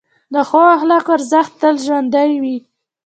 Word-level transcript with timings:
د 0.33 0.35
ښو 0.49 0.61
اخلاقو 0.77 1.11
ارزښت 1.17 1.51
تل 1.61 1.75
ژوندی 1.85 2.31
وي. 2.43 2.57